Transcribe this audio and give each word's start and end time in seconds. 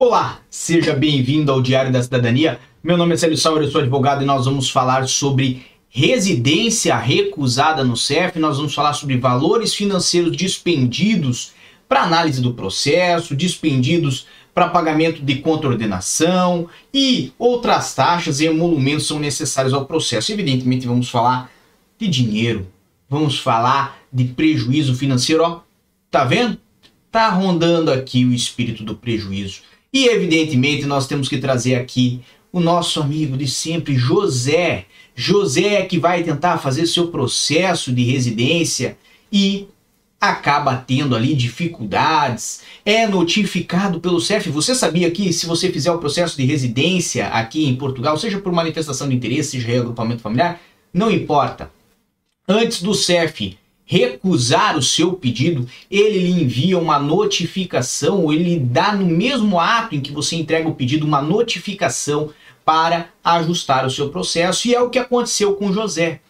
Olá, 0.00 0.42
seja 0.48 0.94
bem-vindo 0.94 1.50
ao 1.50 1.60
Diário 1.60 1.90
da 1.90 2.00
Cidadania. 2.00 2.60
Meu 2.80 2.96
nome 2.96 3.14
é 3.14 3.16
Célio 3.16 3.36
Sauer, 3.36 3.64
eu 3.64 3.68
sou 3.68 3.80
advogado 3.80 4.22
e 4.22 4.24
nós 4.24 4.44
vamos 4.44 4.70
falar 4.70 5.08
sobre 5.08 5.66
residência 5.88 6.96
recusada 6.96 7.82
no 7.82 7.96
CEF. 7.96 8.38
Nós 8.38 8.58
vamos 8.58 8.72
falar 8.72 8.92
sobre 8.92 9.16
valores 9.16 9.74
financeiros 9.74 10.36
dispendidos 10.36 11.52
para 11.88 12.04
análise 12.04 12.40
do 12.40 12.54
processo, 12.54 13.34
dispendidos 13.34 14.28
para 14.54 14.68
pagamento 14.68 15.20
de 15.20 15.40
contraordenação 15.40 16.68
e 16.94 17.32
outras 17.36 17.92
taxas 17.92 18.38
e 18.38 18.46
emolumentos 18.46 19.08
são 19.08 19.18
necessários 19.18 19.74
ao 19.74 19.84
processo. 19.84 20.30
Evidentemente, 20.30 20.86
vamos 20.86 21.10
falar 21.10 21.50
de 21.98 22.06
dinheiro, 22.06 22.68
vamos 23.10 23.40
falar 23.40 23.98
de 24.12 24.26
prejuízo 24.26 24.94
financeiro. 24.94 25.42
Ó, 25.42 25.60
tá 26.08 26.22
vendo? 26.22 26.56
Tá 27.10 27.30
rondando 27.30 27.90
aqui 27.90 28.24
o 28.24 28.32
espírito 28.32 28.84
do 28.84 28.94
prejuízo. 28.94 29.62
E 29.92 30.06
evidentemente 30.06 30.84
nós 30.86 31.06
temos 31.06 31.28
que 31.28 31.38
trazer 31.38 31.76
aqui 31.76 32.20
o 32.52 32.60
nosso 32.60 33.00
amigo 33.00 33.36
de 33.36 33.46
sempre, 33.46 33.94
José. 33.96 34.86
José 35.14 35.74
é 35.74 35.82
que 35.82 35.98
vai 35.98 36.22
tentar 36.22 36.58
fazer 36.58 36.86
seu 36.86 37.08
processo 37.08 37.92
de 37.92 38.02
residência 38.02 38.96
e 39.32 39.66
acaba 40.20 40.76
tendo 40.76 41.14
ali 41.14 41.34
dificuldades, 41.34 42.62
é 42.84 43.06
notificado 43.06 44.00
pelo 44.00 44.20
CEF. 44.20 44.50
Você 44.50 44.74
sabia 44.74 45.10
que 45.10 45.32
se 45.32 45.46
você 45.46 45.70
fizer 45.70 45.92
o 45.92 45.98
processo 45.98 46.36
de 46.36 46.44
residência 46.44 47.28
aqui 47.28 47.66
em 47.66 47.76
Portugal, 47.76 48.16
seja 48.18 48.40
por 48.40 48.52
manifestação 48.52 49.08
de 49.08 49.14
interesse, 49.14 49.52
seja 49.52 49.68
reagrupamento 49.68 50.20
familiar, 50.20 50.60
não 50.92 51.10
importa. 51.10 51.70
Antes 52.48 52.82
do 52.82 52.94
CEF 52.94 53.56
recusar 53.90 54.76
o 54.76 54.82
seu 54.82 55.14
pedido, 55.14 55.66
ele 55.90 56.18
lhe 56.18 56.42
envia 56.42 56.78
uma 56.78 56.98
notificação, 56.98 58.22
ou 58.24 58.32
ele 58.34 58.58
dá 58.58 58.92
no 58.92 59.06
mesmo 59.06 59.58
ato 59.58 59.96
em 59.96 60.00
que 60.00 60.12
você 60.12 60.36
entrega 60.36 60.68
o 60.68 60.74
pedido 60.74 61.06
uma 61.06 61.22
notificação 61.22 62.28
para 62.66 63.08
ajustar 63.24 63.86
o 63.86 63.90
seu 63.90 64.10
processo, 64.10 64.68
e 64.68 64.74
é 64.74 64.80
o 64.80 64.90
que 64.90 64.98
aconteceu 64.98 65.54
com 65.54 65.72
José. 65.72 66.20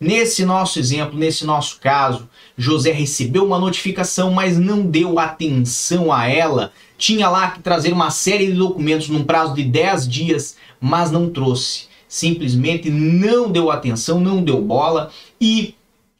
Nesse 0.00 0.44
nosso 0.44 0.78
exemplo, 0.78 1.18
nesse 1.18 1.44
nosso 1.44 1.80
caso, 1.80 2.28
José 2.56 2.92
recebeu 2.92 3.44
uma 3.44 3.58
notificação, 3.58 4.30
mas 4.30 4.56
não 4.56 4.86
deu 4.86 5.18
atenção 5.18 6.12
a 6.12 6.28
ela. 6.28 6.72
Tinha 6.96 7.28
lá 7.28 7.50
que 7.50 7.60
trazer 7.60 7.92
uma 7.92 8.10
série 8.10 8.46
de 8.46 8.52
documentos 8.52 9.08
num 9.08 9.24
prazo 9.24 9.56
de 9.56 9.64
10 9.64 10.08
dias, 10.08 10.56
mas 10.80 11.10
não 11.10 11.28
trouxe. 11.28 11.88
Simplesmente 12.06 12.88
não 12.90 13.50
deu 13.50 13.72
atenção, 13.72 14.20
não 14.20 14.40
deu 14.40 14.62
bola 14.62 15.10
e 15.40 15.74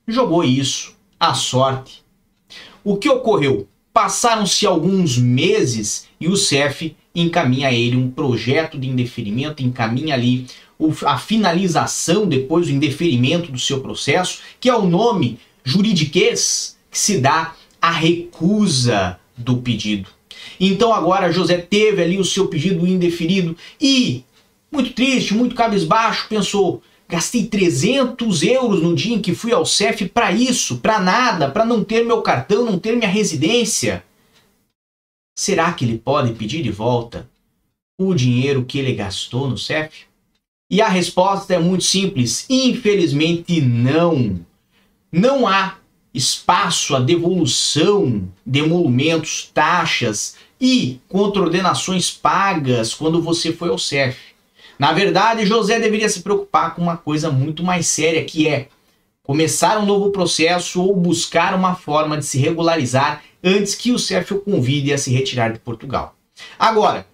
jogou 0.09 0.43
isso 0.43 0.97
à 1.21 1.35
sorte. 1.35 2.03
O 2.83 2.97
que 2.97 3.09
ocorreu? 3.09 3.69
Passaram-se 3.93 4.65
alguns 4.65 5.19
meses 5.19 6.09
e 6.19 6.27
o 6.27 6.37
CEF 6.37 6.97
encaminha 7.15 7.69
a 7.69 7.73
ele 7.73 7.97
um 7.97 8.11
projeto 8.11 8.79
de 8.79 8.89
indeferimento, 8.89 9.63
encaminha 9.63 10.15
ali 10.15 10.47
a 11.05 11.19
finalização 11.19 12.27
depois 12.27 12.69
do 12.69 12.73
indeferimento 12.73 13.53
do 13.53 13.59
seu 13.59 13.81
processo, 13.81 14.41
que 14.61 14.69
é 14.69 14.75
o 14.75 14.89
nome 14.89 15.39
juridiquês 15.65 16.79
que 16.91 16.99
se 16.99 17.19
dá 17.19 17.55
à 17.83 17.91
recusa 17.91 19.19
do 19.37 19.59
pedido. 19.59 20.09
Então 20.59 20.93
agora 20.93 21.33
José 21.33 21.59
teve 21.59 22.03
ali 22.03 22.19
o 22.19 22.25
seu 22.25 22.47
pedido 22.47 22.87
indeferido 22.87 23.57
e, 23.81 24.25
muito 24.71 24.93
triste, 24.93 25.35
muito 25.35 25.55
cabisbaixo, 25.55 26.29
pensou: 26.29 26.83
Gastei 27.09 27.47
300 27.47 28.43
euros 28.43 28.83
no 28.83 28.95
dia 28.95 29.17
em 29.17 29.21
que 29.21 29.35
fui 29.35 29.51
ao 29.51 29.65
CEF 29.65 30.07
para 30.11 30.31
isso, 30.31 30.79
para 30.79 31.01
nada, 31.01 31.51
para 31.51 31.65
não 31.65 31.83
ter 31.83 32.05
meu 32.05 32.21
cartão, 32.21 32.67
não 32.67 32.79
ter 32.79 32.95
minha 32.95 33.09
residência. 33.09 34.05
Será 35.39 35.73
que 35.73 35.87
ele 35.87 35.99
pode 35.99 36.35
pedir 36.35 36.63
de 36.63 36.71
volta 36.71 37.27
o 37.99 38.15
dinheiro 38.15 38.65
que 38.65 38.79
ele 38.79 38.93
gastou 38.93 39.49
no 39.49 39.57
CEF? 39.57 40.07
E 40.71 40.83
a 40.83 40.89
resposta 40.89 41.55
é 41.55 41.59
muito 41.59 41.85
simples: 41.85 42.45
infelizmente 42.51 43.59
não. 43.61 44.39
Não 45.11 45.47
há 45.47 45.79
espaço 46.13 46.95
à 46.95 47.01
devolução 47.01 48.29
de 48.45 48.59
emolumentos, 48.59 49.51
taxas 49.55 50.37
e 50.61 51.01
contraordenações 51.09 52.11
pagas 52.11 52.93
quando 52.93 53.23
você 53.23 53.51
foi 53.51 53.71
ao 53.71 53.79
CEF. 53.79 54.28
Na 54.79 54.93
verdade, 54.93 55.45
José 55.45 55.81
deveria 55.81 56.09
se 56.09 56.21
preocupar 56.21 56.75
com 56.75 56.83
uma 56.83 56.97
coisa 56.97 57.31
muito 57.31 57.63
mais 57.65 57.87
séria, 57.87 58.25
que 58.25 58.47
é 58.47 58.69
começar 59.23 59.79
um 59.79 59.87
novo 59.87 60.11
processo 60.11 60.83
ou 60.83 60.95
buscar 60.95 61.55
uma 61.55 61.75
forma 61.75 62.17
de 62.17 62.25
se 62.25 62.39
regularizar 62.39 63.23
antes 63.43 63.75
que 63.75 63.93
o 63.93 63.99
CEF 63.99 64.35
o 64.35 64.41
convide 64.41 64.93
a 64.93 64.99
se 64.99 65.13
retirar 65.13 65.53
de 65.53 65.59
Portugal. 65.59 66.15
Agora, 66.59 67.07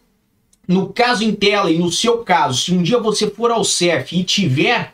no 0.68 0.92
caso 0.92 1.24
em 1.24 1.32
tela 1.32 1.70
e 1.70 1.78
no 1.78 1.90
seu 1.90 2.18
caso, 2.18 2.60
se 2.60 2.72
um 2.72 2.82
dia 2.82 2.98
você 2.98 3.30
for 3.30 3.50
ao 3.50 3.64
CEF 3.64 4.18
e 4.18 4.24
tiver 4.24 4.92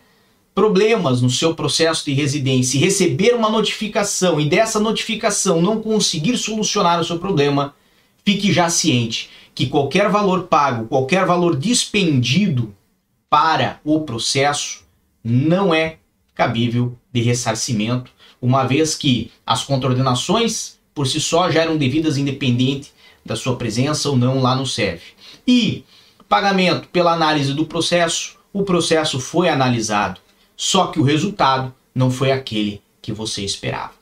problemas 0.54 1.22
no 1.22 1.30
seu 1.30 1.54
processo 1.54 2.04
de 2.04 2.12
residência 2.12 2.78
fique 8.30 8.52
já 8.52 8.70
ciente 8.70 9.28
que 9.52 9.66
qualquer 9.66 10.08
valor 10.08 10.44
pago, 10.44 10.86
qualquer 10.86 11.26
valor 11.26 11.56
dispendido 11.56 12.72
para 13.28 13.80
o 13.84 14.02
processo 14.02 14.84
não 15.22 15.74
é 15.74 15.96
cabível 16.32 16.96
de 17.12 17.20
ressarcimento, 17.22 18.12
uma 18.40 18.64
vez 18.64 18.94
que 18.94 19.32
as 19.44 19.64
contraordenações 19.64 20.78
por 20.94 21.08
si 21.08 21.20
só 21.20 21.50
já 21.50 21.62
eram 21.62 21.76
devidas 21.76 22.16
independente 22.16 22.92
da 23.26 23.34
sua 23.34 23.56
presença 23.56 24.08
ou 24.08 24.16
não 24.16 24.40
lá 24.40 24.54
no 24.54 24.64
SEV. 24.64 25.00
E 25.46 25.84
pagamento 26.28 26.88
pela 26.88 27.12
análise 27.12 27.52
do 27.52 27.66
processo, 27.66 28.38
o 28.52 28.62
processo 28.62 29.18
foi 29.18 29.48
analisado, 29.48 30.20
só 30.56 30.86
que 30.86 31.00
o 31.00 31.04
resultado 31.04 31.74
não 31.92 32.12
foi 32.12 32.30
aquele 32.30 32.80
que 33.02 33.12
você 33.12 33.42
esperava. 33.42 33.92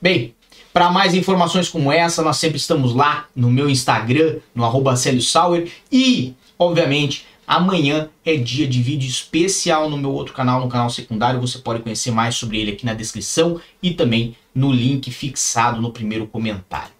Bem, 0.00 0.34
para 0.74 0.90
mais 0.90 1.14
informações 1.14 1.68
como 1.68 1.92
essa, 1.92 2.20
nós 2.20 2.36
sempre 2.36 2.56
estamos 2.56 2.92
lá 2.92 3.28
no 3.34 3.48
meu 3.48 3.70
Instagram, 3.70 4.38
no 4.52 4.64
arroba 4.64 4.96
Sauer, 4.96 5.70
e, 5.90 6.34
obviamente, 6.58 7.24
amanhã 7.46 8.08
é 8.24 8.36
dia 8.36 8.66
de 8.66 8.82
vídeo 8.82 9.08
especial 9.08 9.88
no 9.88 9.96
meu 9.96 10.10
outro 10.10 10.34
canal, 10.34 10.60
no 10.60 10.68
canal 10.68 10.90
secundário. 10.90 11.40
Você 11.40 11.58
pode 11.58 11.80
conhecer 11.80 12.10
mais 12.10 12.34
sobre 12.34 12.60
ele 12.60 12.72
aqui 12.72 12.84
na 12.84 12.92
descrição 12.92 13.60
e 13.80 13.92
também 13.92 14.36
no 14.52 14.72
link 14.72 15.12
fixado 15.12 15.80
no 15.80 15.92
primeiro 15.92 16.26
comentário. 16.26 16.92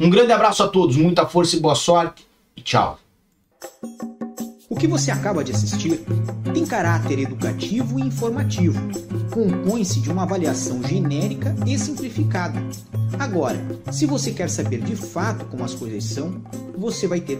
Um 0.00 0.08
grande 0.08 0.32
abraço 0.32 0.62
a 0.62 0.68
todos, 0.68 0.96
muita 0.96 1.26
força 1.26 1.54
e 1.54 1.60
boa 1.60 1.74
sorte 1.74 2.26
e 2.56 2.62
tchau! 2.62 2.98
O 4.70 4.74
que 4.74 4.86
você 4.86 5.10
acaba 5.10 5.44
de 5.44 5.52
assistir 5.52 6.00
tem 6.54 6.64
caráter 6.64 7.18
educativo 7.18 8.00
e 8.00 8.02
informativo. 8.04 8.80
Compõe-se 9.38 10.00
de 10.00 10.10
uma 10.10 10.24
avaliação 10.24 10.82
genérica 10.82 11.54
e 11.64 11.78
simplificada. 11.78 12.60
Agora, 13.20 13.64
se 13.92 14.04
você 14.04 14.32
quer 14.32 14.50
saber 14.50 14.80
de 14.80 14.96
fato 14.96 15.44
como 15.44 15.62
as 15.62 15.74
coisas 15.74 16.02
são, 16.02 16.42
você 16.76 17.06
vai 17.06 17.20
ter 17.20 17.36